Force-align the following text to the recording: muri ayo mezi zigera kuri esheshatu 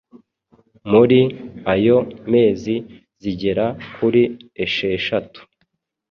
muri 0.91 1.19
ayo 1.73 1.97
mezi 2.31 2.75
zigera 3.21 3.65
kuri 3.95 4.21
esheshatu 4.63 5.39